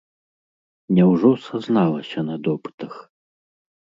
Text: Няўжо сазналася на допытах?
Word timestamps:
Няўжо 0.99 1.29
сазналася 1.49 2.19
на 2.29 2.35
допытах? 2.47 2.93